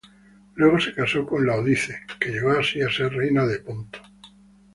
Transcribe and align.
Luego 0.55 0.79
se 0.79 0.95
casó 0.95 1.27
con 1.27 1.45
Laodice, 1.45 2.07
que 2.19 2.31
llegó 2.31 2.49
así 2.53 2.81
a 2.81 2.89
ser 2.89 3.13
reina 3.13 3.45
de 3.45 3.59
Ponto. 3.59 3.99